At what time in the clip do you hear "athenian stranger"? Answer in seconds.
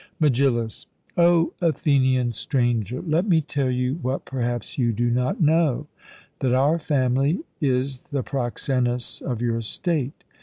1.61-3.03